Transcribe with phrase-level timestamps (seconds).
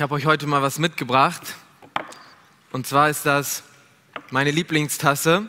[0.00, 1.42] Ich habe euch heute mal was mitgebracht.
[2.72, 3.62] Und zwar ist das
[4.30, 5.46] meine Lieblingstasse.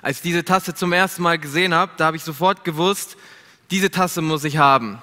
[0.00, 3.16] Als ich diese Tasse zum ersten Mal gesehen habe, da habe ich sofort gewusst,
[3.72, 5.00] diese Tasse muss ich haben.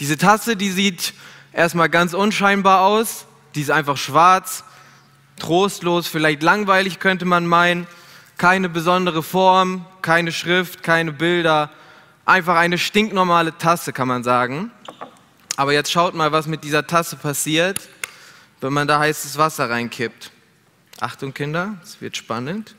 [0.00, 1.14] Diese Tasse, die sieht
[1.52, 3.24] erstmal ganz unscheinbar aus.
[3.54, 4.64] Die ist einfach schwarz,
[5.38, 7.86] trostlos, vielleicht langweilig könnte man meinen.
[8.36, 11.70] Keine besondere Form, keine Schrift, keine Bilder.
[12.24, 14.72] Einfach eine stinknormale Tasse, kann man sagen.
[15.56, 17.88] Aber jetzt schaut mal, was mit dieser Tasse passiert,
[18.60, 20.30] wenn man da heißes Wasser reinkippt.
[21.00, 22.74] Achtung Kinder, es wird spannend.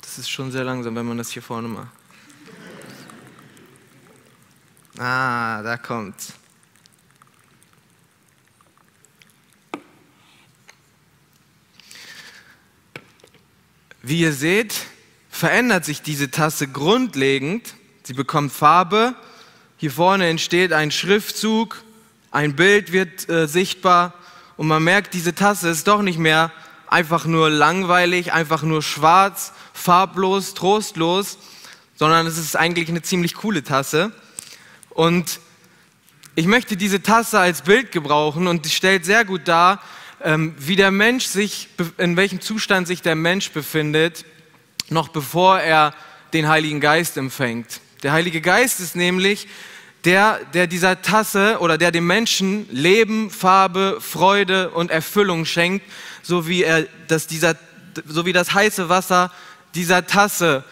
[0.00, 1.88] Das ist schon sehr langsam, wenn man das hier vorne macht.
[4.98, 6.32] Ah, da kommt's.
[14.06, 14.74] Wie ihr seht,
[15.30, 17.72] verändert sich diese Tasse grundlegend.
[18.02, 19.14] Sie bekommt Farbe.
[19.78, 21.82] Hier vorne entsteht ein Schriftzug,
[22.30, 24.12] ein Bild wird äh, sichtbar
[24.58, 26.52] und man merkt, diese Tasse ist doch nicht mehr
[26.86, 31.38] einfach nur langweilig, einfach nur schwarz, farblos, trostlos,
[31.94, 34.12] sondern es ist eigentlich eine ziemlich coole Tasse.
[34.90, 35.40] Und
[36.34, 39.80] ich möchte diese Tasse als Bild gebrauchen und die stellt sehr gut dar,
[40.24, 44.24] wie der Mensch sich, in welchem Zustand sich der Mensch befindet,
[44.88, 45.94] noch bevor er
[46.32, 47.80] den Heiligen Geist empfängt.
[48.02, 49.48] Der Heilige Geist ist nämlich
[50.04, 55.84] der, der dieser Tasse oder der dem Menschen Leben, Farbe, Freude und Erfüllung schenkt,
[56.22, 57.56] so wie er das, dieser,
[58.06, 59.30] so wie das heiße Wasser
[59.74, 60.64] dieser Tasse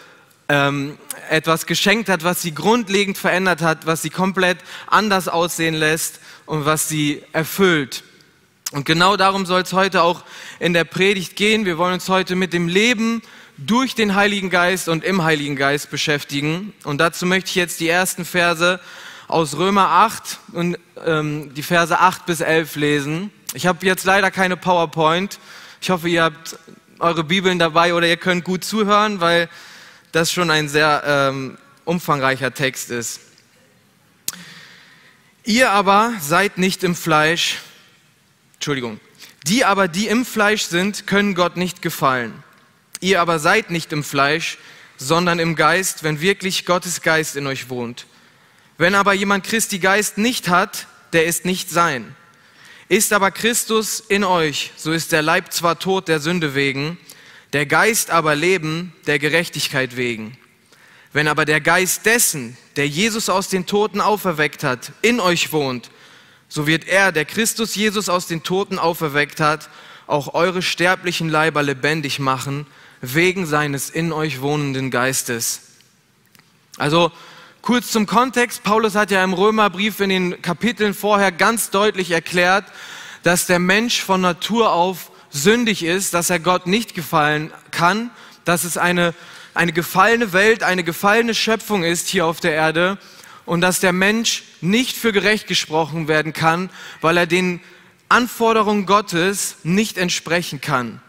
[0.49, 0.97] ähm,
[1.29, 6.65] etwas geschenkt hat, was sie grundlegend verändert hat, was sie komplett anders aussehen lässt und
[6.65, 8.03] was sie erfüllt.
[8.73, 10.23] Und genau darum soll es heute auch
[10.59, 11.63] in der Predigt gehen.
[11.65, 13.21] Wir wollen uns heute mit dem Leben
[13.55, 16.73] durch den Heiligen Geist und im Heiligen Geist beschäftigen.
[16.83, 18.79] Und dazu möchte ich jetzt die ersten Verse
[19.27, 23.31] aus Römer 8 und ähm, die Verse 8 bis 11 lesen.
[23.53, 25.37] Ich habe jetzt leider keine PowerPoint.
[25.79, 26.57] Ich hoffe, ihr habt
[26.97, 29.49] eure Bibeln dabei oder ihr könnt gut zuhören, weil
[30.13, 33.19] das schon ein sehr ähm, umfangreicher Text ist.
[35.43, 37.59] Ihr aber seid nicht im Fleisch,
[38.63, 39.01] Entschuldigung.
[39.45, 42.31] Die aber, die im Fleisch sind, können Gott nicht gefallen.
[43.01, 44.57] Ihr aber seid nicht im Fleisch,
[44.95, 48.05] sondern im Geist, wenn wirklich Gottes Geist in euch wohnt.
[48.77, 52.15] Wenn aber jemand Christi Geist nicht hat, der ist nicht sein.
[52.87, 56.97] Ist aber Christus in euch, so ist der Leib zwar tot der Sünde wegen,
[57.51, 60.37] der Geist aber Leben der Gerechtigkeit wegen.
[61.11, 65.91] Wenn aber der Geist dessen, der Jesus aus den Toten auferweckt hat, in euch wohnt,
[66.53, 69.71] so wird er, der Christus Jesus aus den Toten auferweckt hat,
[70.05, 72.67] auch eure sterblichen Leiber lebendig machen,
[73.01, 75.61] wegen seines in euch wohnenden Geistes.
[76.77, 77.11] Also
[77.63, 82.65] kurz zum Kontext, Paulus hat ja im Römerbrief in den Kapiteln vorher ganz deutlich erklärt,
[83.23, 88.11] dass der Mensch von Natur auf sündig ist, dass er Gott nicht gefallen kann,
[88.45, 89.15] dass es eine,
[89.55, 92.99] eine gefallene Welt, eine gefallene Schöpfung ist hier auf der Erde
[93.45, 96.69] und dass der Mensch nicht für gerecht gesprochen werden kann,
[97.01, 97.59] weil er den
[98.09, 101.01] Anforderungen Gottes nicht entsprechen kann.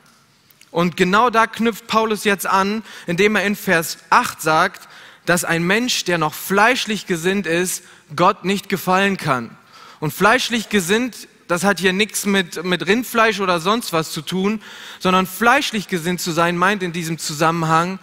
[0.71, 4.89] Und genau da knüpft Paulus jetzt an, indem er in Vers 8 sagt,
[5.27, 7.85] dass ein Mensch, der noch fleischlich gesinnt ist,
[8.17, 9.57] Gott nicht gefallen kann.
[10.01, 14.61] Und fleischlich gesinnt, das hat hier nichts mit, mit Rindfleisch oder sonst was zu tun,
[14.99, 17.99] sondern fleischlich gesinnt zu sein meint in diesem Zusammenhang,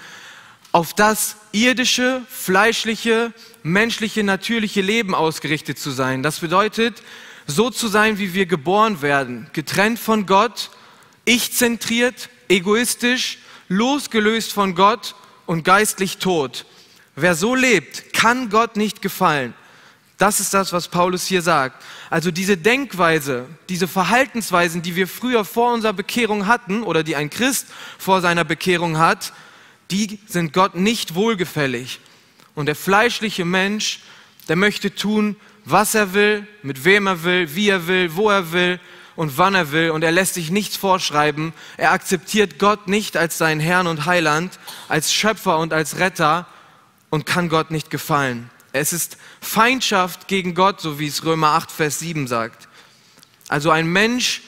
[0.71, 3.33] auf das irdische, fleischliche,
[3.63, 6.23] menschliche, natürliche Leben ausgerichtet zu sein.
[6.23, 7.01] Das bedeutet,
[7.47, 10.69] so zu sein, wie wir geboren werden, getrennt von Gott,
[11.25, 15.15] ich-zentriert, egoistisch, losgelöst von Gott
[15.45, 16.65] und geistlich tot.
[17.15, 19.53] Wer so lebt, kann Gott nicht gefallen.
[20.17, 21.83] Das ist das, was Paulus hier sagt.
[22.11, 27.31] Also diese Denkweise, diese Verhaltensweisen, die wir früher vor unserer Bekehrung hatten oder die ein
[27.31, 27.67] Christ
[27.97, 29.33] vor seiner Bekehrung hat,
[29.89, 31.99] die sind Gott nicht wohlgefällig.
[32.55, 33.99] Und der fleischliche Mensch,
[34.47, 38.51] der möchte tun, was er will, mit wem er will, wie er will, wo er
[38.51, 38.79] will
[39.15, 39.91] und wann er will.
[39.91, 41.53] Und er lässt sich nichts vorschreiben.
[41.77, 46.47] Er akzeptiert Gott nicht als seinen Herrn und Heiland, als Schöpfer und als Retter
[47.09, 48.49] und kann Gott nicht gefallen.
[48.73, 52.67] Es ist Feindschaft gegen Gott, so wie es Römer 8, Vers 7 sagt.
[53.47, 54.41] Also ein Mensch,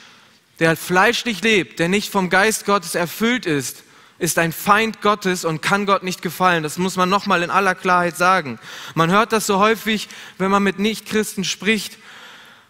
[0.60, 3.83] der fleischlich lebt, der nicht vom Geist Gottes erfüllt ist,
[4.18, 6.62] ist ein Feind Gottes und kann Gott nicht gefallen.
[6.62, 8.58] Das muss man nochmal in aller Klarheit sagen.
[8.94, 10.08] Man hört das so häufig,
[10.38, 11.98] wenn man mit Nichtchristen spricht.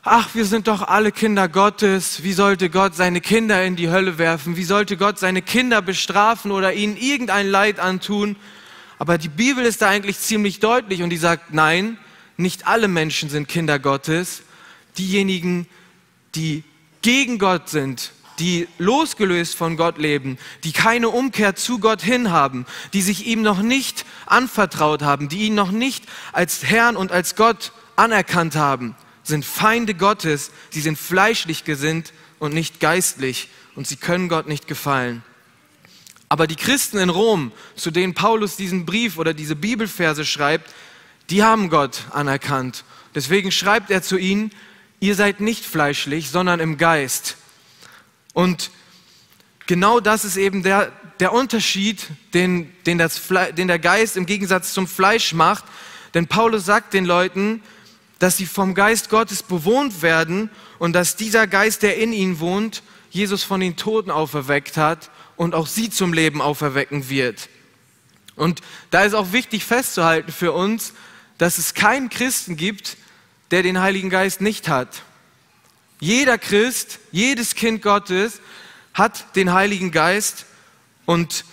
[0.06, 4.18] ach, wir sind doch alle Kinder Gottes, wie sollte Gott seine Kinder in die Hölle
[4.18, 8.36] werfen, wie sollte Gott seine Kinder bestrafen oder ihnen irgendein Leid antun.
[8.98, 11.98] Aber die Bibel ist da eigentlich ziemlich deutlich und die sagt, nein,
[12.36, 14.42] nicht alle Menschen sind Kinder Gottes.
[14.98, 15.66] Diejenigen,
[16.34, 16.64] die
[17.02, 22.66] gegen Gott sind, die losgelöst von Gott leben, die keine Umkehr zu Gott hin haben,
[22.92, 27.36] die sich ihm noch nicht anvertraut haben, die ihn noch nicht als Herrn und als
[27.36, 33.96] Gott anerkannt haben, sind Feinde Gottes, sie sind fleischlich gesinnt und nicht geistlich und sie
[33.96, 35.22] können Gott nicht gefallen.
[36.28, 40.72] Aber die Christen in Rom, zu denen Paulus diesen Brief oder diese Bibelverse schreibt,
[41.30, 42.84] die haben Gott anerkannt.
[43.14, 44.50] Deswegen schreibt er zu ihnen,
[45.00, 47.36] ihr seid nicht fleischlich, sondern im Geist.
[48.34, 48.70] Und
[49.66, 53.22] genau das ist eben der, der Unterschied, den, den, das
[53.56, 55.64] den der Geist im Gegensatz zum Fleisch macht.
[56.12, 57.62] Denn Paulus sagt den Leuten,
[58.18, 62.82] dass sie vom Geist Gottes bewohnt werden und dass dieser Geist, der in ihnen wohnt,
[63.10, 67.48] Jesus von den Toten auferweckt hat und auch sie zum Leben auferwecken wird.
[68.36, 68.60] Und
[68.90, 70.92] da ist auch wichtig festzuhalten für uns,
[71.38, 72.96] dass es keinen Christen gibt,
[73.50, 75.02] der den Heiligen Geist nicht hat.
[76.04, 78.42] Jeder Christ, jedes Kind Gottes
[78.92, 80.44] hat den Heiligen Geist
[81.06, 81.46] und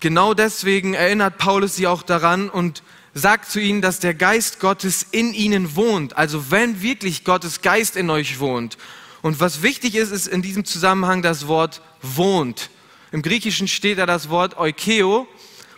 [0.00, 2.82] genau deswegen erinnert Paulus sie auch daran und
[3.14, 6.16] sagt zu ihnen, dass der Geist Gottes in ihnen wohnt.
[6.16, 8.78] Also wenn wirklich Gottes Geist in euch wohnt.
[9.22, 12.68] Und was wichtig ist, ist in diesem Zusammenhang das Wort wohnt.
[13.12, 15.28] Im Griechischen steht da das Wort Eukeo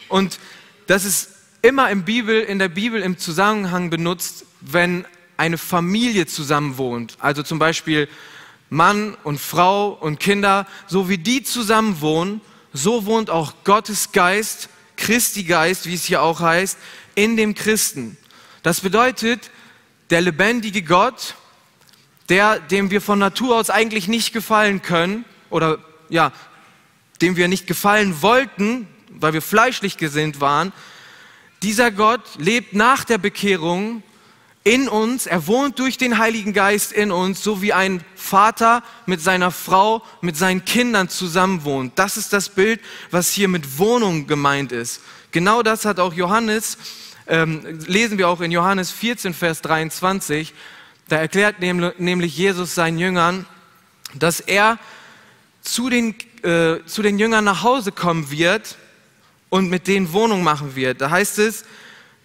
[0.08, 0.38] und
[0.86, 5.04] das ist immer im Bibel, in der Bibel im Zusammenhang benutzt, wenn
[5.36, 7.16] eine Familie zusammen wohnt.
[7.20, 8.08] Also zum Beispiel
[8.70, 12.40] Mann und Frau und Kinder, so wie die zusammen wohnen,
[12.72, 16.78] so wohnt auch Gottes Geist, Christi Geist, wie es hier auch heißt,
[17.14, 18.16] in dem Christen.
[18.62, 19.50] Das bedeutet,
[20.10, 21.34] der lebendige Gott,
[22.28, 25.78] der, dem wir von Natur aus eigentlich nicht gefallen können oder
[26.08, 26.32] ja,
[27.20, 30.72] dem wir nicht gefallen wollten, weil wir fleischlich gesinnt waren,
[31.62, 34.02] dieser Gott lebt nach der Bekehrung
[34.64, 39.20] in uns, er wohnt durch den Heiligen Geist in uns, so wie ein Vater mit
[39.20, 41.99] seiner Frau, mit seinen Kindern zusammen wohnt.
[41.99, 42.81] Das ist das Bild,
[43.11, 45.02] was hier mit Wohnung gemeint ist.
[45.32, 46.78] Genau das hat auch Johannes
[47.26, 50.52] ähm, lesen wir auch in Johannes 14, Vers 23.
[51.08, 53.46] Da erklärt nämlich Jesus seinen Jüngern,
[54.14, 54.78] dass er
[55.62, 58.76] zu den, äh, zu den Jüngern nach Hause kommen wird
[59.49, 61.00] und mit denen Wohnung machen wird.
[61.00, 61.64] Da heißt es,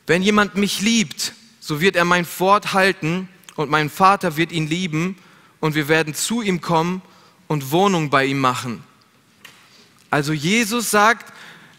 [0.08, 1.34] wenn jemand mich liebt,
[1.70, 5.16] so wird er mein Wort halten und mein Vater wird ihn lieben
[5.60, 7.04] und wir werden zu ihm kommen
[7.48, 8.84] und Wohnung bei ihm machen.
[10.10, 11.32] Also Jesus sagt,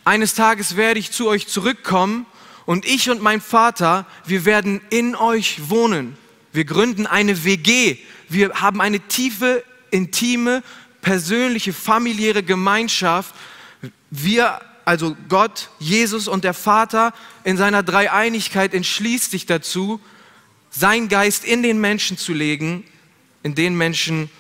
[0.05, 2.25] eines Tages werde ich zu euch zurückkommen
[2.67, 6.17] und ich und mein Vater, wir werden in euch wohnen.
[6.53, 7.99] Wir gründen eine WG.
[8.29, 10.63] Wir haben eine tiefe, intime,
[11.01, 13.35] persönliche, familiäre Gemeinschaft.
[14.09, 14.61] Wir,
[14.91, 17.15] also Gott, Jesus und der Vater
[17.45, 20.01] in seiner Dreieinigkeit entschließt sich dazu,
[20.69, 22.83] sein Geist in den Menschen zu legen,
[23.45, 24.31] in den Menschen,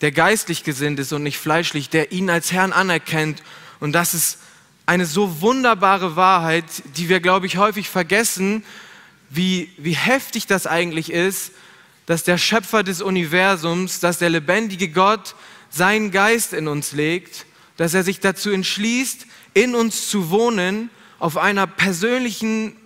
[0.00, 3.42] der geistlich gesinnt ist und nicht fleischlich, der ihn als Herrn anerkennt.
[3.78, 4.38] Und das ist
[4.86, 6.64] eine so wunderbare Wahrheit,
[6.96, 8.64] die wir, glaube ich, häufig vergessen,
[9.28, 11.52] wie, wie heftig das eigentlich ist,
[12.06, 15.34] dass der Schöpfer des Universums, dass der lebendige Gott
[15.68, 17.44] seinen Geist in uns legt,
[17.80, 22.76] dass er sich dazu entschließt, in uns zu wohnen, auf einer persönlichen,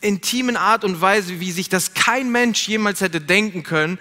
[0.00, 3.98] intimen Art und Weise, wie sich das kein Mensch jemals hätte denken können,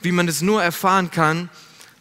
[0.00, 1.48] wie man es nur erfahren kann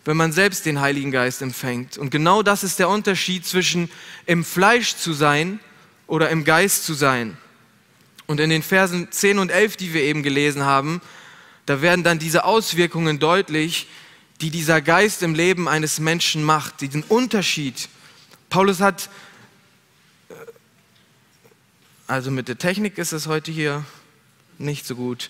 [0.06, 1.98] wenn man selbst den Heiligen Geist empfängt.
[1.98, 3.92] Und genau das ist der Unterschied zwischen
[4.26, 5.60] im Fleisch zu sein
[6.08, 7.38] oder im Geist zu sein.
[8.26, 11.02] Und in den Versen 10 und 11, die wir eben gelesen haben,
[11.66, 13.88] da werden dann diese Auswirkungen deutlich,
[14.42, 17.90] die dieser Geist im Leben eines Menschen macht, diesen Unterschied.
[18.50, 19.10] Paulus hat,
[20.30, 20.34] äh,
[22.06, 23.86] also mit der Technik ist es heute hier
[24.58, 25.30] nicht so gut.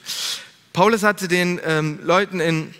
[0.74, 2.74] Paulus hatte den ähm, Leuten in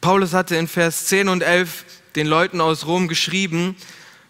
[0.00, 3.74] Paulus hatte in Vers 10 und 11 den Leuten aus Rom geschrieben,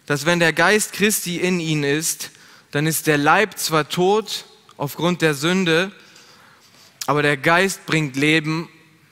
[0.05, 2.31] dass wenn der Geist Christi in ihnen ist,
[2.75, 4.43] dann ist der Leib zwar tot
[4.75, 5.93] aufgrund der Sünde,
[7.05, 8.67] aber der Geist bringt Leben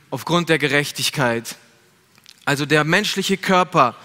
[0.09, 1.55] aufgrund der Gerechtigkeit.
[2.43, 3.95] Also der menschliche Körper,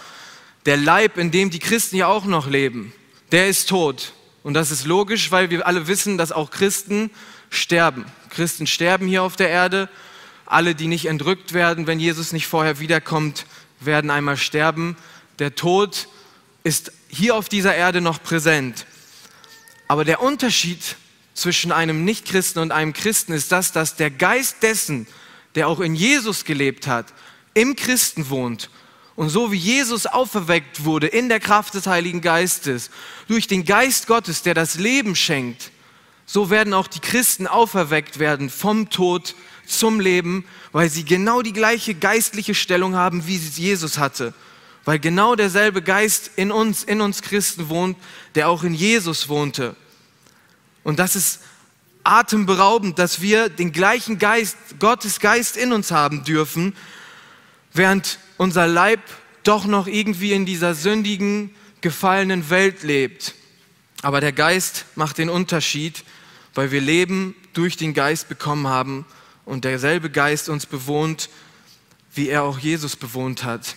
[0.65, 2.93] der Leib, in dem die Christen ja auch noch leben,
[3.33, 4.12] der ist tot.
[4.45, 7.11] Und das ist logisch, weil wir alle wissen, dass auch Christen
[7.50, 8.05] sterben.
[8.31, 9.88] Christen sterben hier auf der Erde.
[10.47, 13.45] Alle, die nicht entrückt werden, wenn Jesus nicht vorher wiederkommt,
[13.81, 14.97] werden einmal sterben.
[15.41, 16.07] Der Tod
[16.62, 18.87] ist hier auf dieser Erde noch präsent.
[19.88, 20.97] Aber der Unterschied
[21.35, 25.07] zwischen einem Nichtchristen und einem Christen ist das, dass der Geist dessen,
[25.54, 27.07] der auch in Jesus gelebt hat,
[27.54, 28.71] im Christen wohnt.
[29.16, 32.90] Und so wie Jesus auferweckt wurde in der Kraft des Heiligen Geistes,
[33.26, 35.73] durch den Geist Gottes, der das Leben schenkt,
[36.26, 39.35] so werden auch die Christen auferweckt werden vom Tod
[39.66, 44.35] zum Leben, weil sie genau die gleiche geistliche Stellung haben, wie sie Jesus hatte.
[44.88, 47.99] Weil genau derselbe Geist in uns, in uns Christen wohnt,
[48.35, 49.76] der auch in Jesus wohnte.
[50.83, 51.40] Und das ist
[52.04, 56.75] atemberaubend, dass wir den gleichen Geist, Gottes Geist in uns haben dürfen,
[57.75, 59.00] während unser Leib
[59.42, 63.35] doch noch irgendwie in dieser sündigen, gefallenen Welt lebt.
[64.00, 66.02] Aber der Geist macht den Unterschied,
[66.54, 69.04] weil wir Leben durch den Geist bekommen haben
[69.45, 71.28] und derselbe Geist uns bewohnt,
[72.14, 73.76] wie er auch Jesus bewohnt hat.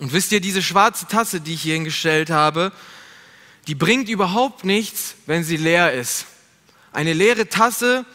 [0.00, 2.72] Und wisst ihr, diese schwarze Tasse, die ich hier hingestellt habe,
[3.66, 6.24] die bringt überhaupt nichts, wenn sie leer ist.
[6.92, 8.06] Eine leere Tasse,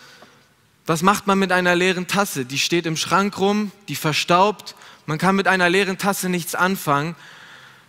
[0.88, 2.44] was macht man mit einer leeren Tasse?
[2.44, 4.76] Die steht im Schrank rum, die verstaubt.
[5.06, 7.16] Man kann mit einer leeren Tasse nichts anfangen.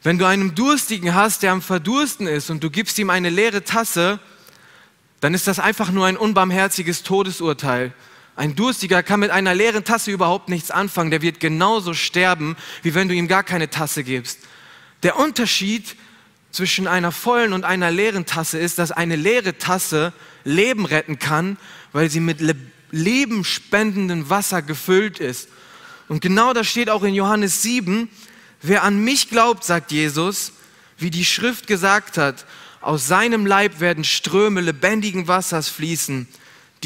[0.02, 3.64] Wenn du einen Durstigen hast, der am Verdursten ist und du gibst ihm eine leere
[3.64, 4.20] Tasse,
[5.20, 7.94] dann ist das einfach nur ein unbarmherziges Todesurteil.
[8.36, 11.10] Ein Durstiger kann mit einer leeren Tasse überhaupt nichts anfangen.
[11.10, 14.40] Der wird genauso sterben, wie wenn du ihm gar keine Tasse gibst.
[15.02, 15.96] Der Unterschied
[16.52, 20.12] zwischen einer vollen und einer leeren Tasse ist, dass eine leere Tasse
[20.44, 21.56] Leben retten kann,
[21.92, 22.38] weil sie mit
[22.90, 25.48] lebenspendendem Wasser gefüllt ist.
[26.08, 28.08] Und genau das steht auch in Johannes 7.
[28.62, 30.52] Wer an mich glaubt, sagt Jesus,
[30.98, 32.46] wie die Schrift gesagt hat,
[32.80, 36.28] aus seinem Leib werden Ströme lebendigen Wassers fließen.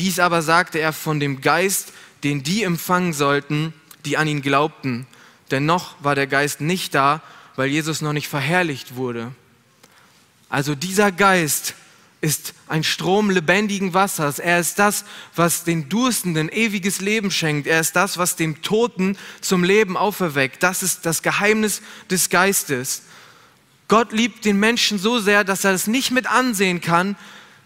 [0.01, 1.93] Dies aber sagte er von dem Geist,
[2.25, 3.75] den die empfangen sollten,
[4.07, 5.07] die an ihn glaubten.
[5.51, 7.21] Denn noch war der Geist nicht da,
[7.55, 9.31] weil Jesus noch nicht verherrlicht wurde.
[10.49, 11.75] Also dieser Geist
[12.23, 14.39] ist ein Strom lebendigen Wassers.
[14.39, 15.05] Er ist das,
[15.37, 17.67] was den Durstenden ewiges Leben schenkt.
[17.67, 20.63] Er ist das, was dem Toten zum Leben auferweckt.
[20.63, 23.03] Das ist das Geheimnis des Geistes.
[23.89, 27.17] Gott liebt den Menschen so sehr, dass er es nicht mit ansehen kann,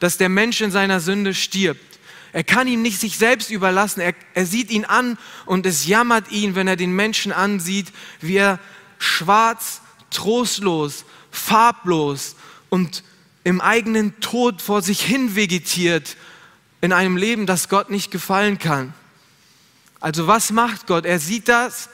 [0.00, 1.93] dass der Mensch in seiner Sünde stirbt.
[2.34, 4.00] Er kann ihm nicht sich selbst überlassen.
[4.00, 8.34] Er, er sieht ihn an und es jammert ihn, wenn er den Menschen ansieht, wie
[8.38, 8.58] er
[8.98, 12.34] schwarz, trostlos, farblos
[12.70, 13.04] und
[13.44, 16.16] im eigenen Tod vor sich hin vegetiert
[16.80, 18.94] in einem Leben, das Gott nicht gefallen kann.
[20.00, 21.06] Also was macht Gott?
[21.06, 21.88] Er sieht das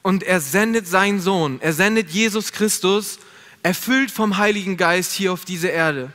[0.00, 1.60] und er sendet seinen Sohn.
[1.60, 3.18] Er sendet Jesus Christus,
[3.62, 6.10] erfüllt vom Heiligen Geist hier auf diese Erde.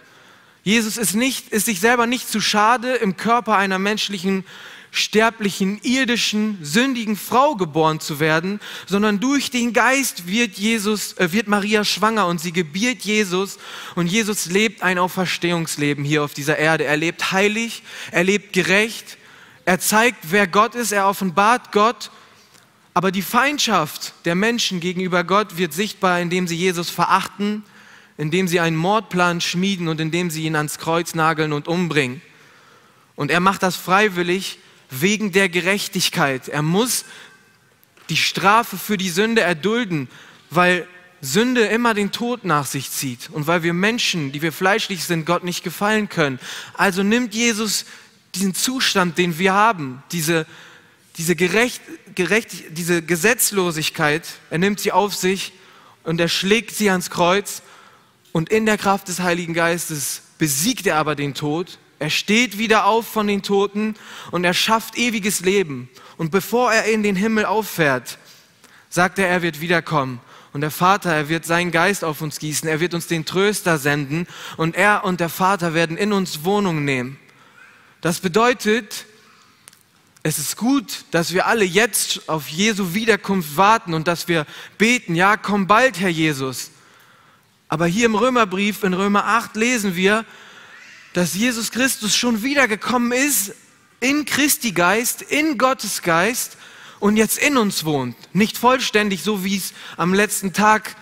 [0.68, 4.44] Jesus ist, nicht, ist sich selber nicht zu schade, im Körper einer menschlichen,
[4.92, 11.48] sterblichen, irdischen, sündigen Frau geboren zu werden, sondern durch den Geist wird Jesus, äh, wird
[11.48, 13.60] Maria schwanger und sie gebiert Jesus
[13.96, 16.84] und Jesus lebt ein Auferstehungsleben hier auf dieser Erde.
[16.84, 17.82] Er lebt heilig,
[18.12, 19.18] er lebt gerecht,
[19.64, 22.12] er zeigt, wer Gott ist, er offenbart Gott
[22.94, 27.64] aber die Feindschaft der Menschen gegenüber Gott wird sichtbar, indem sie Jesus verachten,
[28.18, 32.22] indem sie einen Mordplan schmieden und indem sie ihn ans Kreuz nageln und umbringen.
[33.16, 34.60] Und er macht das freiwillig
[34.90, 36.48] wegen der Gerechtigkeit.
[36.48, 37.06] Er muss
[38.10, 40.08] die Strafe für die Sünde erdulden,
[40.50, 40.88] weil
[41.22, 45.26] Sünde immer den Tod nach sich zieht und weil wir Menschen, die wir fleischlich sind,
[45.26, 46.40] Gott nicht gefallen können.
[46.74, 47.86] Also nimmt Jesus
[48.36, 50.46] diesen Zustand, den wir haben, diese,
[51.18, 51.82] diese, gerecht,
[52.14, 55.54] gerecht, diese Gesetzlosigkeit, er nimmt sie auf sich
[56.04, 57.64] und er schlägt sie ans Kreuz
[58.32, 61.80] und in der Kraft des Heiligen Geistes besiegt er aber den Tod.
[62.00, 63.96] Er steht wieder auf von den Toten
[64.32, 65.90] und er schafft ewiges Leben.
[66.18, 68.18] Und bevor er in den Himmel auffährt,
[68.90, 70.20] sagt er, er wird wiederkommen.
[70.54, 72.70] Und der Vater, er wird seinen Geist auf uns gießen.
[72.70, 74.28] Er wird uns den Tröster senden.
[74.58, 77.20] Und er und der Vater werden in uns Wohnung nehmen.
[78.02, 79.06] Das bedeutet,
[80.24, 84.46] es ist gut, dass wir alle jetzt auf Jesu Wiederkunft warten und dass wir
[84.78, 86.72] beten, ja, komm bald, Herr Jesus.
[87.70, 90.26] Aber hier im Römerbrief, in Römer 8, lesen wir,
[91.14, 93.54] dass Jesus Christus schon wiedergekommen ist
[94.00, 96.58] in Christi Geist, in Gottes Geist
[97.00, 98.16] und jetzt in uns wohnt.
[98.34, 100.96] Nicht vollständig, so wie es am letzten Tag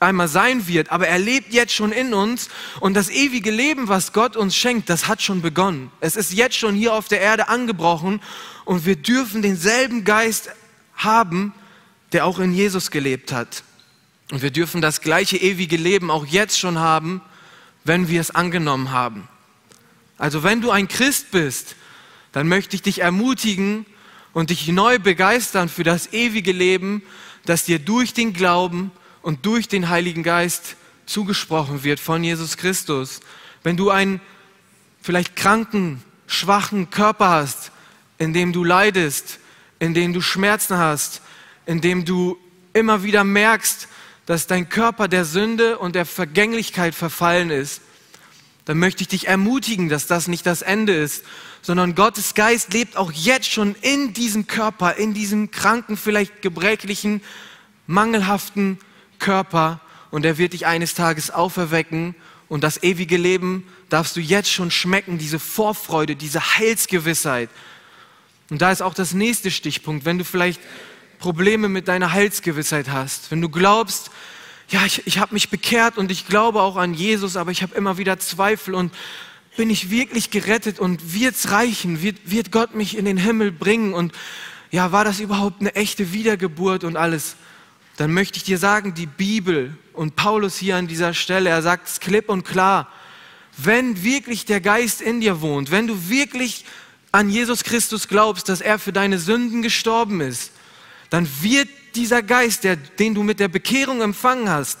[0.00, 2.48] einmal sein wird, aber er lebt jetzt schon in uns
[2.80, 5.90] und das ewige Leben, was Gott uns schenkt, das hat schon begonnen.
[6.00, 8.20] Es ist jetzt schon hier auf der Erde angebrochen
[8.64, 10.50] und wir dürfen denselben Geist
[10.94, 11.52] haben,
[12.12, 13.64] der auch in Jesus gelebt hat.
[14.30, 17.22] Und wir dürfen das gleiche ewige Leben auch jetzt schon haben,
[17.84, 19.28] wenn wir es angenommen haben.
[20.18, 21.76] Also wenn du ein Christ bist,
[22.32, 23.86] dann möchte ich dich ermutigen
[24.32, 27.02] und dich neu begeistern für das ewige Leben,
[27.46, 28.90] das dir durch den Glauben
[29.22, 33.20] und durch den Heiligen Geist zugesprochen wird von Jesus Christus.
[33.62, 34.20] Wenn du einen
[35.00, 37.72] vielleicht kranken, schwachen Körper hast,
[38.18, 39.38] in dem du leidest,
[39.78, 41.22] in dem du Schmerzen hast,
[41.64, 42.36] in dem du
[42.74, 43.88] immer wieder merkst,
[44.28, 47.80] dass dein Körper der Sünde und der Vergänglichkeit verfallen ist,
[48.66, 51.24] dann möchte ich dich ermutigen, dass das nicht das Ende ist,
[51.62, 57.22] sondern Gottes Geist lebt auch jetzt schon in diesem Körper, in diesem kranken, vielleicht gebrechlichen,
[57.86, 58.78] mangelhaften
[59.18, 59.80] Körper.
[60.10, 62.14] Und er wird dich eines Tages auferwecken.
[62.50, 67.48] Und das ewige Leben darfst du jetzt schon schmecken, diese Vorfreude, diese Heilsgewissheit.
[68.50, 70.60] Und da ist auch das nächste Stichpunkt, wenn du vielleicht
[71.18, 74.10] Probleme mit deiner Heilsgewissheit hast, wenn du glaubst,
[74.70, 77.74] ja, ich, ich habe mich bekehrt und ich glaube auch an Jesus, aber ich habe
[77.74, 78.92] immer wieder Zweifel und
[79.56, 82.02] bin ich wirklich gerettet und wird's reichen?
[82.02, 83.94] Wird, wird Gott mich in den Himmel bringen?
[83.94, 84.12] Und
[84.70, 87.36] ja, war das überhaupt eine echte Wiedergeburt und alles?
[87.96, 91.88] Dann möchte ich dir sagen, die Bibel und Paulus hier an dieser Stelle, er sagt
[91.88, 92.88] es klipp und klar,
[93.56, 96.64] wenn wirklich der Geist in dir wohnt, wenn du wirklich
[97.10, 100.52] an Jesus Christus glaubst, dass er für deine Sünden gestorben ist,
[101.10, 104.78] dann wird dieser Geist, der, den du mit der Bekehrung empfangen hast,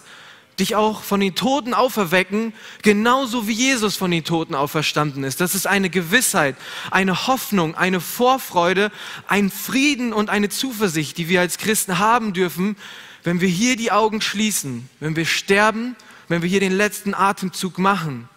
[0.58, 5.40] dich auch von den Toten auferwecken, genauso wie Jesus von den Toten auferstanden ist.
[5.40, 6.56] Das ist eine Gewissheit,
[6.90, 8.90] eine Hoffnung, eine Vorfreude,
[9.28, 12.76] ein Frieden und eine Zuversicht, die wir als Christen haben dürfen,
[13.22, 15.96] wenn wir hier die Augen schließen, wenn wir sterben,
[16.28, 18.28] wenn wir hier den letzten Atemzug machen.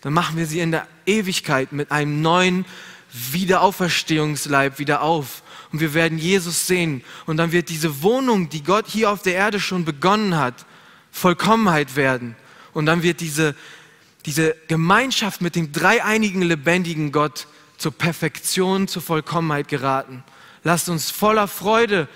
[0.00, 2.64] Dann machen wir sie in der Ewigkeit mit einem neuen
[3.32, 5.42] Wiederauferstehungsleib wieder auf.
[5.72, 7.02] Und wir werden Jesus sehen.
[7.26, 10.66] Und dann wird diese Wohnung, die Gott hier auf der Erde schon begonnen hat,
[11.10, 12.36] Vollkommenheit werden.
[12.72, 13.54] Und dann wird diese,
[14.24, 17.46] diese Gemeinschaft mit dem dreieinigen, lebendigen Gott
[17.76, 20.24] zur Perfektion, zur Vollkommenheit geraten.
[20.64, 22.08] Lasst uns voller Freude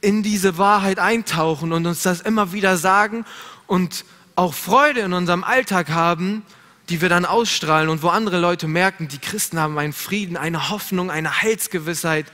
[0.00, 3.24] in diese Wahrheit eintauchen und uns das immer wieder sagen
[3.66, 4.04] und
[4.36, 6.42] auch Freude in unserem Alltag haben,
[6.88, 10.70] die wir dann ausstrahlen und wo andere Leute merken, die Christen haben einen Frieden, eine
[10.70, 12.26] Hoffnung, eine Heilsgewissheit,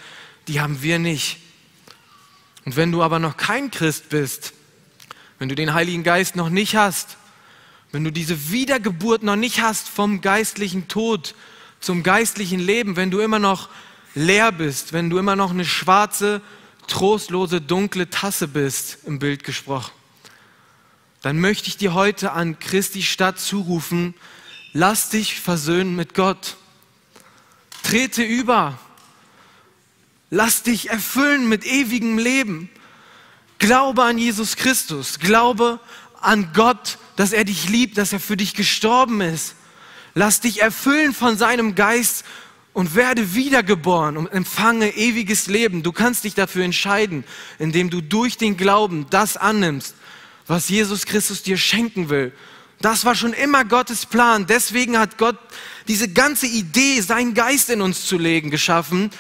[0.49, 1.39] die haben wir nicht.
[2.65, 4.53] Und wenn du aber noch kein Christ bist,
[5.39, 7.17] wenn du den Heiligen Geist noch nicht hast,
[7.93, 11.35] wenn du diese Wiedergeburt noch nicht hast vom geistlichen Tod
[11.81, 13.69] zum geistlichen Leben, wenn du immer noch
[14.15, 16.43] leer bist, wenn du immer noch eine schwarze,
[16.87, 19.93] trostlose, dunkle Tasse bist, im Bild gesprochen,
[21.23, 24.15] dann möchte ich dir heute an Christi Stadt zurufen,
[24.73, 26.57] lass dich versöhnen mit Gott.
[27.83, 28.79] Trete über.
[30.31, 32.71] Lass dich erfüllen mit ewigem Leben.
[33.59, 35.19] Glaube an Jesus Christus.
[35.19, 35.81] Glaube
[36.21, 39.55] an Gott, dass er dich liebt, dass er für dich gestorben ist.
[40.15, 42.25] Lass dich erfüllen von seinem Geist
[42.73, 45.83] und werde wiedergeboren und empfange ewiges Leben.
[45.83, 47.25] Du kannst dich dafür entscheiden,
[47.59, 49.95] indem du durch den Glauben das annimmst,
[50.47, 52.33] was Jesus Christus dir schenken will.
[52.81, 54.47] Das war schon immer Gottes Plan.
[54.47, 55.37] Deswegen hat Gott
[55.87, 59.11] diese ganze Idee, seinen Geist in uns zu legen, geschaffen,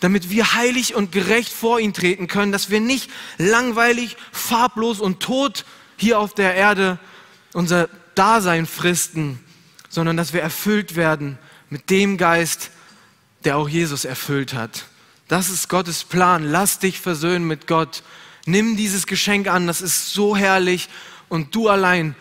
[0.00, 5.20] damit wir heilig und gerecht vor ihn treten können, dass wir nicht langweilig, farblos und
[5.20, 5.66] tot
[5.98, 6.98] hier auf der Erde
[7.52, 9.38] unser Dasein fristen,
[9.90, 12.70] sondern dass wir erfüllt werden mit dem Geist,
[13.44, 14.86] der auch Jesus erfüllt hat.
[15.28, 16.44] Das ist Gottes Plan.
[16.44, 18.02] Lass dich versöhnen mit Gott.
[18.46, 20.88] Nimm dieses Geschenk an, das ist so herrlich
[21.28, 22.16] und du allein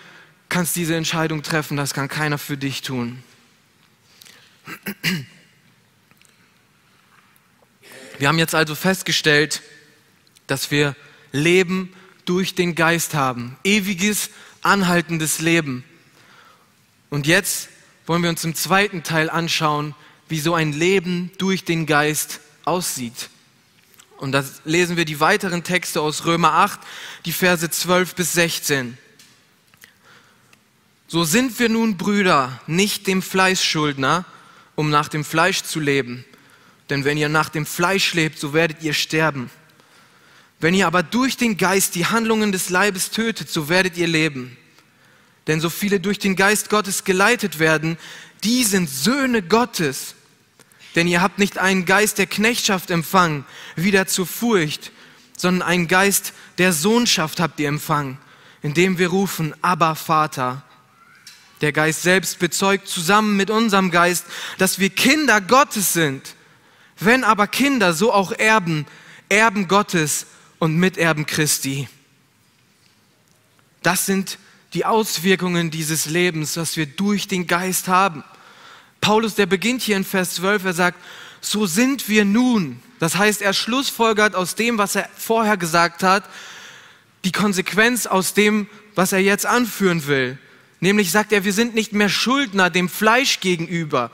[0.50, 3.24] kannst diese Entscheidung treffen, das kann keiner für dich tun.
[8.18, 9.62] Wir haben jetzt also festgestellt,
[10.48, 10.96] dass wir
[11.32, 11.94] Leben
[12.26, 13.58] durch den Geist haben.
[13.64, 14.30] Ewiges,
[14.62, 15.84] anhaltendes Leben.
[17.10, 17.70] Und jetzt
[18.06, 19.96] wollen wir uns im zweiten Teil anschauen,
[20.28, 23.30] wie so ein Leben durch den Geist aussieht.
[24.18, 26.80] Und da lesen wir die weiteren Texte aus Römer 8,
[27.26, 28.98] die Verse 12 bis 16.
[31.12, 34.26] So sind wir nun Brüder, nicht dem Fleisch Schuldner,
[34.76, 36.24] um nach dem Fleisch zu leben.
[36.92, 39.50] Denn wenn ihr nach dem Fleisch lebt, so werdet ihr sterben.
[40.60, 44.56] Wenn ihr aber durch den Geist die Handlungen des Leibes tötet, so werdet ihr leben.
[45.48, 47.98] Denn so viele durch den Geist Gottes geleitet werden,
[48.44, 50.14] die sind Söhne Gottes.
[50.94, 53.46] Denn ihr habt nicht einen Geist der Knechtschaft empfangen,
[53.76, 54.92] wieder zur Furcht,
[55.36, 58.20] sondern einen Geist der Sohnschaft habt ihr empfangen,
[58.62, 60.64] indem wir rufen, aber Vater.
[61.62, 64.26] Der Geist selbst bezeugt zusammen mit unserem Geist,
[64.58, 66.36] dass wir Kinder Gottes sind.
[67.00, 68.86] Wenn aber Kinder, so auch Erben,
[69.30, 70.26] Erben Gottes
[70.60, 71.88] und Miterben Christi.
[73.84, 74.38] Das sind
[74.74, 78.24] die Auswirkungen dieses Lebens, was wir durch den Geist haben.
[79.02, 81.00] Paulus, der beginnt hier in Vers 12, er sagt,
[81.42, 82.82] so sind wir nun.
[83.00, 86.24] Das heißt, er schlussfolgert aus dem, was er vorher gesagt hat,
[87.24, 90.38] die Konsequenz aus dem, was er jetzt anführen will.
[90.80, 94.12] Nämlich sagt er, wir sind nicht mehr Schuldner dem Fleisch gegenüber.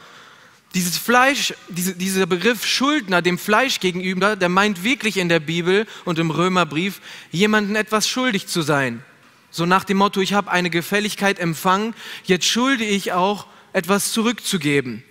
[0.74, 5.86] Dieses Fleisch, diese, dieser Begriff Schuldner dem Fleisch gegenüber, der meint wirklich in der Bibel
[6.04, 7.00] und im Römerbrief,
[7.32, 9.04] jemanden etwas schuldig zu sein.
[9.52, 11.94] So nach dem Motto, ich habe eine Gefälligkeit empfangen,
[12.26, 15.04] jetzt schulde ich auch etwas zurückzugeben.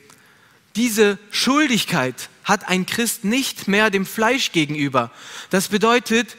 [0.77, 5.11] Diese Schuldigkeit hat ein Christ nicht mehr dem Fleisch gegenüber.
[5.49, 6.37] Das bedeutet,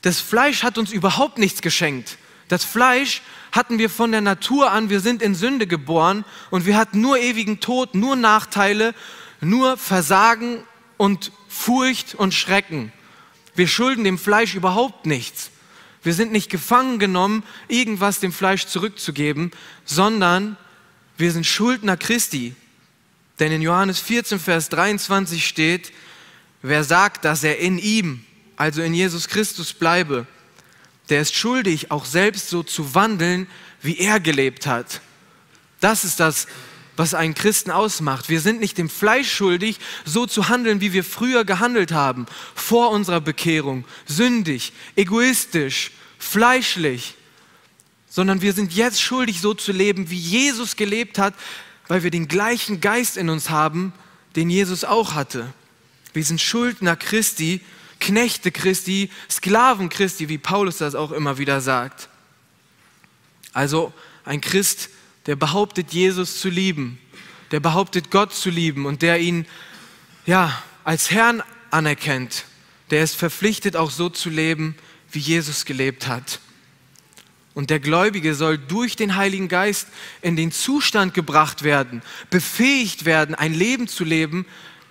[0.00, 2.16] das Fleisch hat uns überhaupt nichts geschenkt.
[2.52, 6.76] Das Fleisch hatten wir von der Natur an, wir sind in Sünde geboren und wir
[6.76, 8.94] hatten nur ewigen Tod, nur Nachteile,
[9.40, 10.62] nur Versagen
[10.98, 12.92] und Furcht und Schrecken.
[13.54, 15.50] Wir schulden dem Fleisch überhaupt nichts.
[16.02, 19.52] Wir sind nicht gefangen genommen, irgendwas dem Fleisch zurückzugeben,
[19.86, 20.58] sondern
[21.16, 22.54] wir sind Schuldner Christi.
[23.38, 25.90] Denn in Johannes 14, Vers 23 steht,
[26.60, 30.26] wer sagt, dass er in ihm, also in Jesus Christus bleibe,
[31.08, 33.46] der ist schuldig, auch selbst so zu wandeln,
[33.82, 35.00] wie er gelebt hat.
[35.80, 36.46] Das ist das,
[36.96, 38.28] was einen Christen ausmacht.
[38.28, 42.90] Wir sind nicht dem Fleisch schuldig, so zu handeln, wie wir früher gehandelt haben, vor
[42.90, 47.14] unserer Bekehrung, sündig, egoistisch, fleischlich,
[48.08, 51.34] sondern wir sind jetzt schuldig, so zu leben, wie Jesus gelebt hat,
[51.88, 53.92] weil wir den gleichen Geist in uns haben,
[54.36, 55.52] den Jesus auch hatte.
[56.12, 57.62] Wir sind Schuldner Christi,
[58.02, 62.08] Knechte Christi, Sklaven Christi, wie Paulus das auch immer wieder sagt.
[63.52, 63.92] Also
[64.24, 64.90] ein Christ,
[65.26, 66.98] der behauptet, Jesus zu lieben,
[67.52, 69.46] der behauptet, Gott zu lieben und der ihn
[70.26, 72.44] ja, als Herrn anerkennt,
[72.90, 74.74] der ist verpflichtet, auch so zu leben,
[75.12, 76.40] wie Jesus gelebt hat.
[77.54, 79.86] Und der Gläubige soll durch den Heiligen Geist
[80.22, 84.44] in den Zustand gebracht werden, befähigt werden, ein Leben zu leben,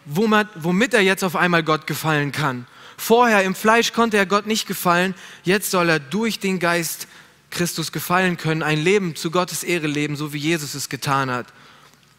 [0.06, 2.67] womit er jetzt auf einmal Gott gefallen kann.
[3.04, 7.08] Vorher im Fleisch konnte er Gott nicht gefallen, jetzt soll er durch den Geist
[7.50, 11.48] Christus gefallen können, ein Leben zu Gottes Ehre leben, so wie Jesus es getan hat.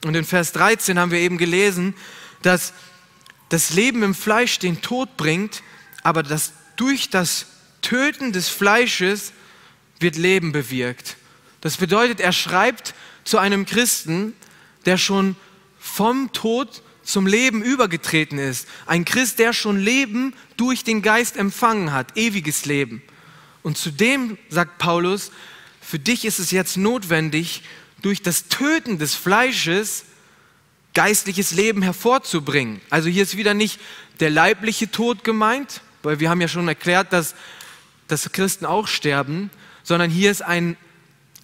[0.05, 1.95] Und in Vers 13 haben wir eben gelesen,
[2.43, 2.73] dass
[3.49, 5.63] das Leben im Fleisch den Tod bringt,
[6.03, 7.47] aber dass durch das
[7.81, 9.33] Töten des Fleisches
[10.01, 11.17] wird Leben bewirkt.
[11.61, 14.35] Das bedeutet, er schreibt zu einem Christen,
[14.85, 15.37] der schon
[15.79, 18.69] vom Tod zum Leben übergetreten ist.
[18.87, 23.03] Ein Christ, der schon Leben durch den Geist empfangen hat, ewiges Leben.
[23.63, 25.31] Und zudem sagt Paulus,
[25.81, 27.63] für dich ist es jetzt notwendig,
[28.03, 30.05] durch das Töten des Fleisches
[30.95, 32.81] geistliches Leben hervorzubringen.
[32.91, 33.81] Also hier ist wieder nicht
[34.21, 37.35] der leibliche Tod gemeint, weil wir haben ja schon erklärt, dass,
[38.09, 39.51] dass Christen auch sterben,
[39.83, 40.77] sondern hier ist ein,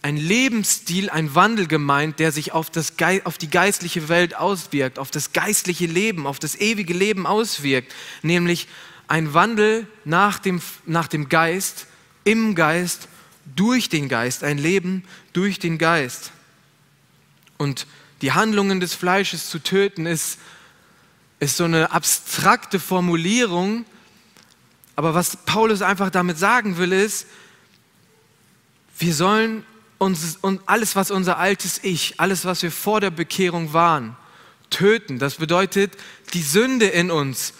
[0.02, 5.10] ein Lebensstil, ein Wandel gemeint, der sich auf, das, auf die geistliche Welt auswirkt, auf
[5.10, 8.68] das geistliche Leben, auf das ewige Leben auswirkt, nämlich
[9.08, 11.86] ein Wandel nach dem, nach dem Geist,
[12.24, 13.08] im Geist,
[13.56, 16.32] durch den Geist, ein Leben durch den Geist.
[17.56, 17.86] Und
[18.20, 20.38] die Handlungen des Fleisches zu töten ist,
[21.40, 23.84] ist so eine abstrakte Formulierung,
[24.96, 27.26] aber was Paulus einfach damit sagen will, ist,
[28.98, 29.64] wir sollen
[29.98, 34.16] uns und alles, was unser altes Ich, alles, was wir vor der Bekehrung waren,
[34.70, 35.18] töten.
[35.18, 35.92] Das bedeutet,
[36.34, 37.52] die Sünde in uns,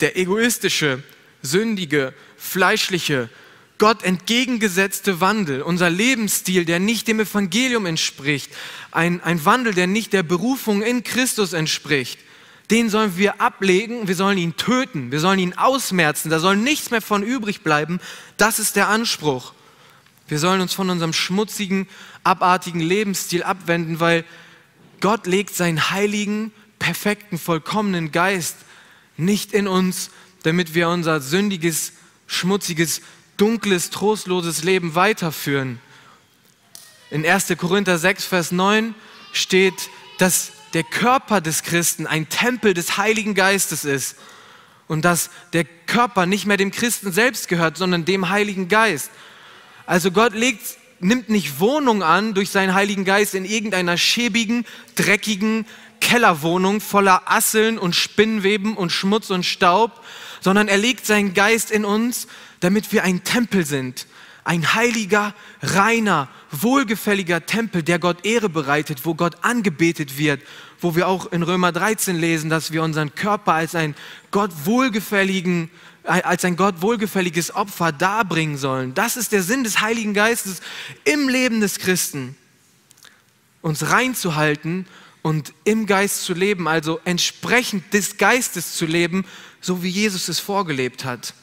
[0.00, 1.02] der egoistische,
[1.42, 3.28] sündige, fleischliche,
[3.78, 8.50] Gott entgegengesetzte Wandel, unser Lebensstil, der nicht dem Evangelium entspricht,
[8.90, 12.18] ein, ein Wandel, der nicht der Berufung in Christus entspricht,
[12.70, 16.90] den sollen wir ablegen, wir sollen ihn töten, wir sollen ihn ausmerzen, da soll nichts
[16.90, 18.00] mehr von übrig bleiben.
[18.38, 19.52] Das ist der Anspruch.
[20.28, 21.88] Wir sollen uns von unserem schmutzigen,
[22.24, 24.24] abartigen Lebensstil abwenden, weil
[25.00, 28.56] Gott legt seinen heiligen, perfekten, vollkommenen Geist
[29.16, 30.10] nicht in uns,
[30.42, 31.92] damit wir unser sündiges,
[32.26, 33.02] schmutziges,
[33.36, 35.80] dunkles, trostloses Leben weiterführen.
[37.10, 37.54] In 1.
[37.56, 38.94] Korinther 6, Vers 9
[39.32, 44.16] steht, dass der Körper des Christen ein Tempel des Heiligen Geistes ist
[44.88, 49.10] und dass der Körper nicht mehr dem Christen selbst gehört, sondern dem Heiligen Geist.
[49.86, 55.64] Also Gott legt, nimmt nicht Wohnung an durch seinen Heiligen Geist in irgendeiner schäbigen, dreckigen
[56.00, 60.04] Kellerwohnung voller Asseln und Spinnweben und Schmutz und Staub,
[60.40, 62.26] sondern er legt seinen Geist in uns,
[62.60, 64.06] damit wir ein Tempel sind.
[64.44, 70.40] Ein heiliger, reiner, wohlgefälliger Tempel, der Gott Ehre bereitet, wo Gott angebetet wird,
[70.80, 73.96] wo wir auch in Römer 13 lesen, dass wir unseren Körper als ein
[74.30, 75.70] Gott wohlgefälligen
[76.06, 78.94] als ein Gott wohlgefälliges Opfer darbringen sollen.
[78.94, 80.60] Das ist der Sinn des Heiligen Geistes
[81.04, 82.36] im Leben des Christen.
[83.62, 84.86] Uns reinzuhalten
[85.22, 89.24] und im Geist zu leben, also entsprechend des Geistes zu leben,
[89.60, 91.34] so wie Jesus es vorgelebt hat.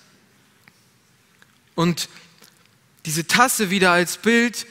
[1.76, 2.08] Und
[3.06, 4.66] diese Tasse wieder als Bild,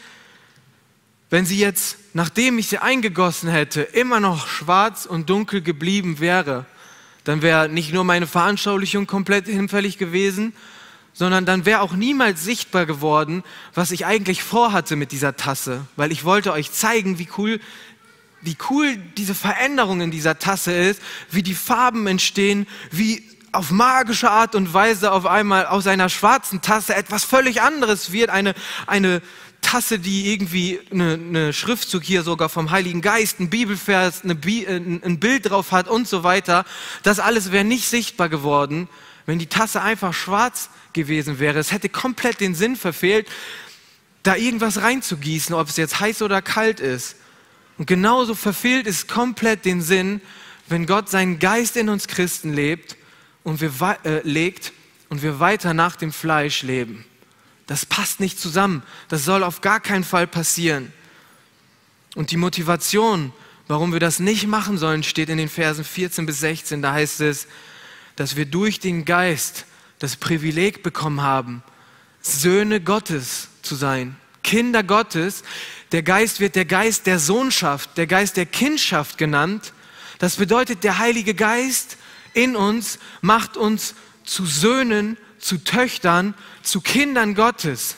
[1.28, 6.66] wenn sie jetzt, nachdem ich sie eingegossen hätte, immer noch schwarz und dunkel geblieben wäre,
[7.24, 10.52] dann wäre nicht nur meine Veranschaulichung komplett hinfällig gewesen,
[11.12, 13.42] sondern dann wäre auch niemals sichtbar geworden,
[13.74, 17.60] was ich eigentlich vorhatte mit dieser Tasse, weil ich wollte euch zeigen, wie cool,
[18.40, 24.30] wie cool diese Veränderung in dieser Tasse ist, wie die Farben entstehen, wie auf magische
[24.30, 28.54] Art und Weise auf einmal aus einer schwarzen Tasse etwas völlig anderes wird, eine,
[28.86, 29.20] eine
[29.62, 34.64] Tasse, die irgendwie eine, eine Schriftzug hier sogar vom Heiligen Geist, ein Bibelvers, eine Bi
[34.64, 36.66] äh, ein Bild drauf hat und so weiter.
[37.02, 38.88] Das alles wäre nicht sichtbar geworden,
[39.24, 41.58] wenn die Tasse einfach schwarz gewesen wäre.
[41.58, 43.26] Es hätte komplett den Sinn verfehlt,
[44.22, 47.16] da irgendwas reinzugießen, ob es jetzt heiß oder kalt ist.
[47.78, 50.20] Und genauso verfehlt es komplett den Sinn,
[50.68, 52.96] wenn Gott seinen Geist in uns Christen lebt
[53.42, 53.72] und wir,
[54.04, 54.72] äh, legt
[55.08, 57.04] und wir weiter nach dem Fleisch leben.
[57.72, 58.82] Das passt nicht zusammen.
[59.08, 60.92] Das soll auf gar keinen Fall passieren.
[62.14, 63.32] Und die Motivation,
[63.66, 66.82] warum wir das nicht machen sollen, steht in den Versen 14 bis 16.
[66.82, 67.46] Da heißt es,
[68.14, 69.64] dass wir durch den Geist
[70.00, 71.62] das Privileg bekommen haben,
[72.20, 75.42] Söhne Gottes zu sein, Kinder Gottes.
[75.92, 79.72] Der Geist wird der Geist der Sohnschaft, der Geist der Kindschaft genannt.
[80.18, 81.96] Das bedeutet, der Heilige Geist
[82.34, 87.96] in uns macht uns zu Söhnen, zu Töchtern, zu Kindern Gottes.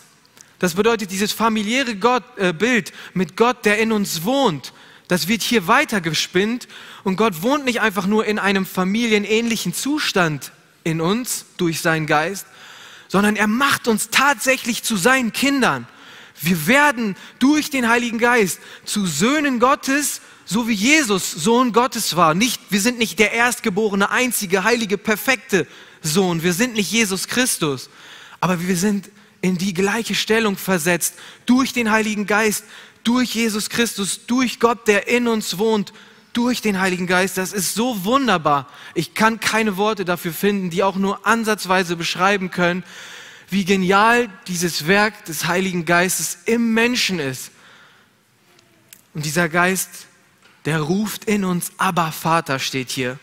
[0.59, 4.72] Das bedeutet, dieses familiäre Gott, äh, Bild mit Gott, der in uns wohnt,
[5.07, 6.66] das wird hier weitergespinnt.
[7.04, 10.50] Und Gott wohnt nicht einfach nur in einem familienähnlichen Zustand
[10.83, 12.46] in uns durch seinen Geist,
[13.09, 15.87] sondern er macht uns tatsächlich zu seinen Kindern.
[16.40, 22.35] Wir werden durch den Heiligen Geist zu Söhnen Gottes so wie Jesus Sohn Gottes war.
[22.35, 25.66] Nicht, wir sind nicht der erstgeborene, einzige, heilige, perfekte
[26.05, 26.43] Sohn.
[26.43, 27.90] Wir sind nicht Jesus Christus.
[28.40, 31.14] Aber wir sind in die gleiche Stellung versetzt
[31.47, 32.64] durch den Heiligen Geist,
[33.03, 35.93] durch Jesus Christus, durch Gott, der in uns wohnt,
[36.33, 37.37] durch den Heiligen Geist.
[37.37, 38.69] Das ist so wunderbar.
[38.95, 42.85] Ich kann keine Worte dafür finden, die auch nur ansatzweise beschreiben können,
[43.51, 47.51] wie genial dieses Werk des Heiligen Geistes im Menschen ist.
[49.12, 50.07] Und dieser Geist
[50.64, 53.19] der ruft in uns, aber Vater steht hier.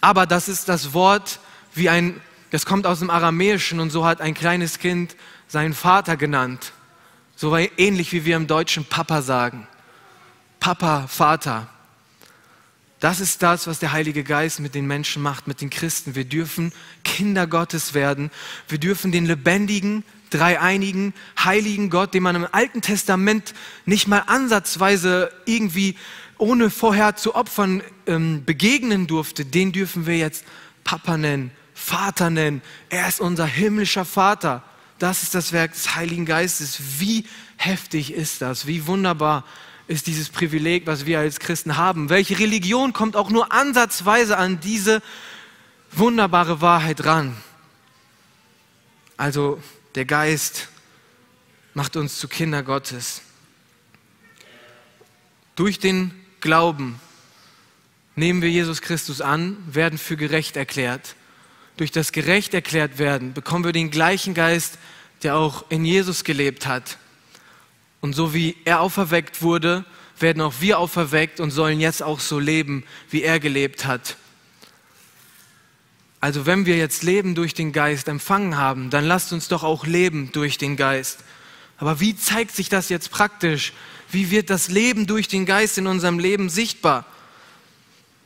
[0.00, 1.38] Aber das ist das Wort
[1.74, 5.16] wie ein, das kommt aus dem Aramäischen und so hat ein kleines Kind
[5.48, 6.72] seinen Vater genannt.
[7.36, 9.66] So ähnlich wie wir im Deutschen Papa sagen.
[10.60, 11.68] Papa, Vater.
[13.00, 16.14] Das ist das, was der Heilige Geist mit den Menschen macht, mit den Christen.
[16.14, 18.30] Wir dürfen Kinder Gottes werden.
[18.68, 23.52] Wir dürfen den lebendigen, dreieinigen, heiligen Gott, den man im Alten Testament
[23.84, 25.96] nicht mal ansatzweise irgendwie
[26.38, 30.44] ohne vorher zu Opfern ähm, begegnen durfte, den dürfen wir jetzt
[30.82, 31.50] Papa nennen,
[31.84, 32.62] Vater nennen.
[32.88, 34.62] Er ist unser himmlischer Vater.
[34.98, 36.78] Das ist das Werk des Heiligen Geistes.
[36.98, 38.66] Wie heftig ist das?
[38.66, 39.44] Wie wunderbar
[39.86, 42.08] ist dieses Privileg, was wir als Christen haben?
[42.08, 45.02] Welche Religion kommt auch nur ansatzweise an diese
[45.92, 47.36] wunderbare Wahrheit ran?
[49.18, 49.62] Also
[49.94, 50.68] der Geist
[51.74, 53.20] macht uns zu Kinder Gottes.
[55.54, 56.98] Durch den Glauben
[58.16, 61.14] nehmen wir Jesus Christus an, werden für gerecht erklärt.
[61.76, 64.78] Durch das gerecht erklärt werden bekommen wir den gleichen Geist,
[65.22, 66.98] der auch in Jesus gelebt hat.
[68.00, 69.84] Und so wie er auferweckt wurde,
[70.20, 74.16] werden auch wir auferweckt und sollen jetzt auch so leben, wie er gelebt hat.
[76.20, 79.84] Also wenn wir jetzt Leben durch den Geist empfangen haben, dann lasst uns doch auch
[79.86, 81.24] leben durch den Geist.
[81.76, 83.72] Aber wie zeigt sich das jetzt praktisch?
[84.10, 87.04] Wie wird das Leben durch den Geist in unserem Leben sichtbar?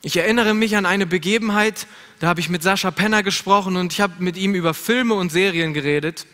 [0.08, 1.86] Ich erinnere mich an eine Begebenheit,
[2.18, 5.30] da habe ich mit Sascha Penner gesprochen und ich habe mit ihm über Filme und
[5.30, 6.24] Serien geredet.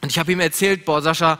[0.00, 1.38] Und ich habe ihm erzählt, boah, Sascha,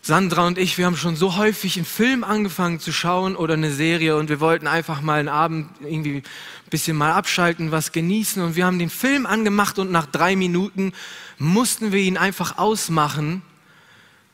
[0.00, 3.70] Sandra und ich, wir haben schon so häufig einen Film angefangen zu schauen oder eine
[3.70, 8.42] Serie und wir wollten einfach mal einen Abend irgendwie ein bisschen mal abschalten, was genießen
[8.42, 10.94] und wir haben den Film angemacht und nach drei Minuten
[11.36, 13.42] mussten wir ihn einfach ausmachen,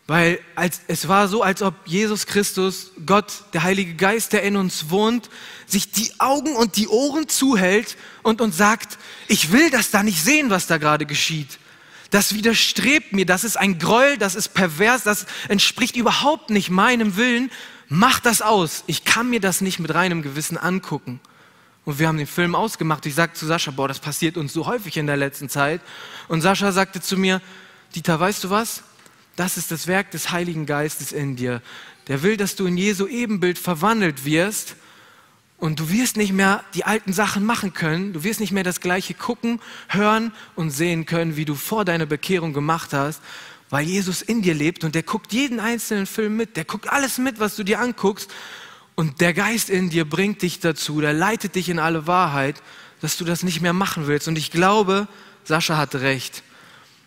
[0.06, 4.56] weil als, es war so, als ob Jesus Christus, Gott, der Heilige Geist, der in
[4.56, 5.30] uns wohnt,
[5.66, 10.22] sich die Augen und die Ohren zuhält und uns sagt, ich will das da nicht
[10.22, 11.58] sehen, was da gerade geschieht.
[12.10, 17.16] Das widerstrebt mir, das ist ein Gräuel, das ist pervers, das entspricht überhaupt nicht meinem
[17.16, 17.50] Willen.
[17.88, 18.84] Mach das aus.
[18.86, 21.18] Ich kann mir das nicht mit reinem Gewissen angucken.
[21.84, 23.04] Und wir haben den Film ausgemacht.
[23.06, 25.80] Ich sagte zu Sascha, boah, das passiert uns so häufig in der letzten Zeit.
[26.28, 27.40] Und Sascha sagte zu mir,
[27.94, 28.82] Dieter, weißt du was?
[29.36, 31.62] Das ist das Werk des Heiligen Geistes in dir.
[32.08, 34.76] Der will, dass du in Jesu Ebenbild verwandelt wirst
[35.58, 38.12] und du wirst nicht mehr die alten Sachen machen können.
[38.12, 42.06] Du wirst nicht mehr das Gleiche gucken, hören und sehen können, wie du vor deiner
[42.06, 43.22] Bekehrung gemacht hast,
[43.70, 47.18] weil Jesus in dir lebt und der guckt jeden einzelnen Film mit, der guckt alles
[47.18, 48.30] mit, was du dir anguckst
[48.94, 52.62] und der Geist in dir bringt dich dazu, der leitet dich in alle Wahrheit,
[53.00, 54.28] dass du das nicht mehr machen willst.
[54.28, 55.08] Und ich glaube,
[55.42, 56.42] Sascha hat recht.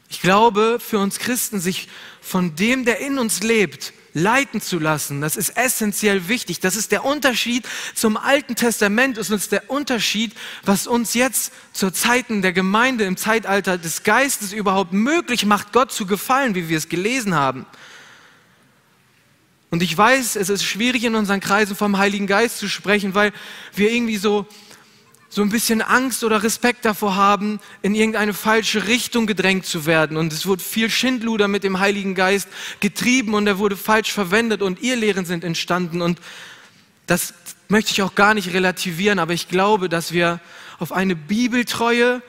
[0.10, 1.90] Ich glaube, für uns Christen, sich
[2.22, 6.60] von dem, der in uns lebt, leiten zu lassen, das ist essentiell wichtig.
[6.60, 11.94] Das ist der Unterschied zum Alten Testament, ist uns der Unterschied, was uns jetzt zur
[11.94, 16.78] Zeiten der Gemeinde im Zeitalter des Geistes überhaupt möglich macht, Gott zu gefallen, wie wir
[16.78, 17.66] es gelesen haben.
[19.70, 23.34] Und ich weiß, es ist schwierig in unseren Kreisen vom Heiligen Geist zu sprechen, weil
[23.76, 24.48] wir irgendwie so
[25.30, 30.16] so ein bisschen Angst oder Respekt davor haben, in irgendeine falsche Richtung gedrängt zu werden.
[30.18, 32.48] Und es wurde viel Schindluder mit dem Heiligen Geist
[32.80, 36.02] getrieben und er wurde falsch verwendet und Irrlehren sind entstanden.
[36.02, 36.20] Und
[37.08, 37.34] das
[37.68, 40.40] möchte ich auch gar nicht relativieren, aber ich glaube, dass wir
[40.80, 42.22] auf eine bibeltreue,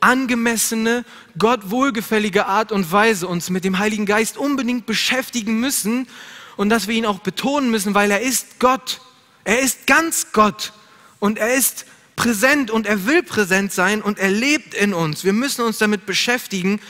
[0.00, 1.04] angemessene,
[1.38, 6.08] Gott wohlgefällige Art und Weise uns mit dem Heiligen Geist unbedingt beschäftigen müssen
[6.56, 9.00] und dass wir ihn auch betonen müssen, weil er ist Gott.
[9.44, 10.72] Er ist ganz Gott
[11.20, 15.24] und er ist präsent und er will präsent sein und er lebt in uns.
[15.24, 16.80] Wir müssen uns damit beschäftigen,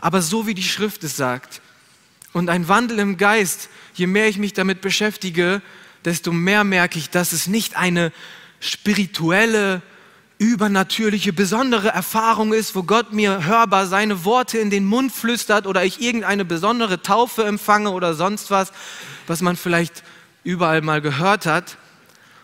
[0.00, 1.60] aber so wie die Schrift es sagt.
[2.32, 5.62] Und ein Wandel im Geist, je mehr ich mich damit beschäftige,
[6.04, 8.12] desto mehr merke ich, dass es nicht eine
[8.60, 9.82] spirituelle,
[10.38, 15.84] übernatürliche, besondere Erfahrung ist, wo Gott mir hörbar seine Worte in den Mund flüstert oder
[15.84, 18.72] ich irgendeine besondere Taufe empfange oder sonst was,
[19.28, 20.02] was man vielleicht
[20.42, 21.76] überall mal gehört hat,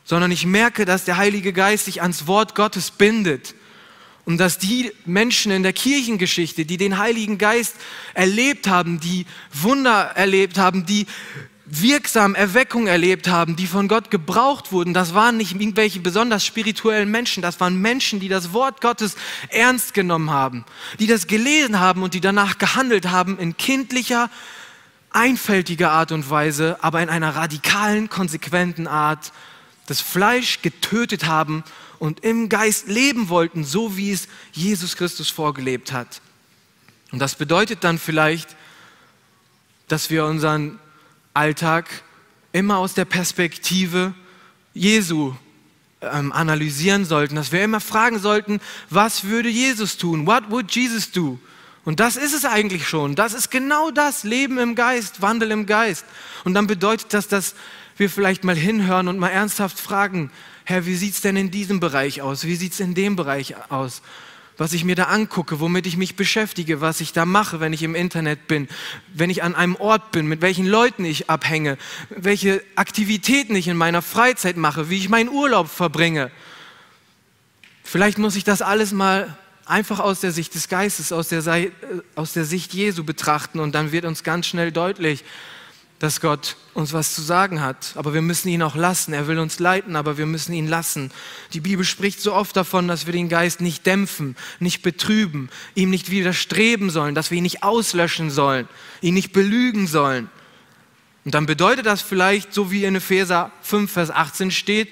[0.08, 3.54] sondern ich merke, dass der Heilige Geist sich ans Wort Gottes bindet
[4.24, 7.76] und dass die Menschen in der Kirchengeschichte, die den Heiligen Geist
[8.14, 11.06] erlebt haben, die Wunder erlebt haben, die
[11.66, 17.10] wirksam Erweckung erlebt haben, die von Gott gebraucht wurden, das waren nicht irgendwelche besonders spirituellen
[17.10, 19.14] Menschen, das waren Menschen, die das Wort Gottes
[19.50, 20.64] ernst genommen haben,
[20.98, 24.30] die das gelesen haben und die danach gehandelt haben in kindlicher,
[25.10, 29.32] einfältiger Art und Weise, aber in einer radikalen, konsequenten Art
[29.88, 31.64] das Fleisch getötet haben
[31.98, 36.20] und im Geist leben wollten, so wie es Jesus Christus vorgelebt hat.
[37.10, 38.54] Und das bedeutet dann vielleicht,
[39.88, 40.78] dass wir unseren
[41.32, 41.86] Alltag
[42.52, 44.12] immer aus der Perspektive
[44.74, 45.34] Jesu
[46.02, 50.26] ähm, analysieren sollten, dass wir immer fragen sollten, was würde Jesus tun?
[50.26, 51.38] What would Jesus do?
[51.86, 53.14] Und das ist es eigentlich schon.
[53.14, 56.04] Das ist genau das, Leben im Geist, Wandel im Geist.
[56.44, 57.54] Und dann bedeutet das, dass
[57.98, 60.30] wir vielleicht mal hinhören und mal ernsthaft fragen,
[60.64, 62.44] Herr, wie sieht es denn in diesem Bereich aus?
[62.44, 64.02] Wie sieht es in dem Bereich aus?
[64.58, 67.82] Was ich mir da angucke, womit ich mich beschäftige, was ich da mache, wenn ich
[67.82, 68.68] im Internet bin,
[69.14, 71.78] wenn ich an einem Ort bin, mit welchen Leuten ich abhänge,
[72.10, 76.30] welche Aktivitäten ich in meiner Freizeit mache, wie ich meinen Urlaub verbringe.
[77.84, 81.42] Vielleicht muss ich das alles mal einfach aus der Sicht des Geistes, aus der,
[82.16, 85.24] aus der Sicht Jesu betrachten und dann wird uns ganz schnell deutlich,
[85.98, 87.92] dass Gott uns was zu sagen hat.
[87.96, 89.12] Aber wir müssen ihn auch lassen.
[89.12, 91.10] Er will uns leiten, aber wir müssen ihn lassen.
[91.52, 95.90] Die Bibel spricht so oft davon, dass wir den Geist nicht dämpfen, nicht betrüben, ihm
[95.90, 98.68] nicht widerstreben sollen, dass wir ihn nicht auslöschen sollen,
[99.00, 100.30] ihn nicht belügen sollen.
[101.24, 104.88] Und dann bedeutet das vielleicht, so wie in Epheser 5, Vers 18 steht,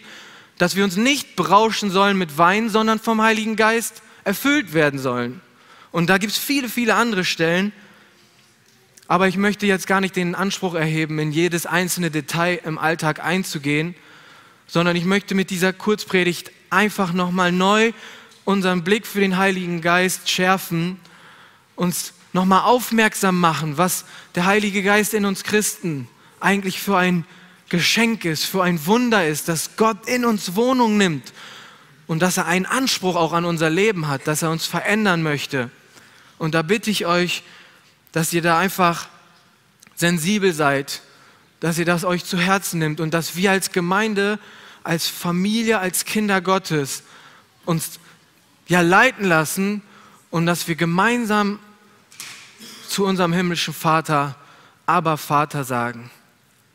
[0.58, 5.40] dass wir uns nicht berauschen sollen mit Wein, sondern vom Heiligen Geist erfüllt werden sollen.
[5.92, 7.72] Und da gibt es viele, viele andere Stellen,
[9.08, 13.22] aber ich möchte jetzt gar nicht den Anspruch erheben, in jedes einzelne Detail im Alltag
[13.22, 13.94] einzugehen,
[14.66, 17.92] sondern ich möchte mit dieser Kurzpredigt einfach nochmal neu
[18.44, 21.00] unseren Blick für den Heiligen Geist schärfen,
[21.74, 26.08] uns nochmal aufmerksam machen, was der Heilige Geist in uns Christen
[26.40, 27.24] eigentlich für ein
[27.68, 31.32] Geschenk ist, für ein Wunder ist, dass Gott in uns Wohnung nimmt
[32.06, 35.70] und dass er einen Anspruch auch an unser Leben hat, dass er uns verändern möchte.
[36.38, 37.42] Und da bitte ich euch,
[38.16, 39.08] dass ihr da einfach
[39.94, 41.02] sensibel seid,
[41.60, 44.38] dass ihr das euch zu Herzen nimmt und dass wir als Gemeinde,
[44.84, 47.02] als Familie, als Kinder Gottes
[47.66, 48.00] uns
[48.68, 49.82] ja leiten lassen
[50.30, 51.58] und dass wir gemeinsam
[52.88, 54.36] zu unserem himmlischen Vater,
[54.86, 56.10] aber Vater sagen.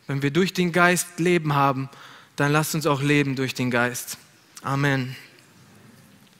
[0.05, 1.89] Wenn wir durch den Geist Leben haben,
[2.35, 4.19] dann lasst uns auch leben durch den Geist.
[4.61, 5.15] Amen.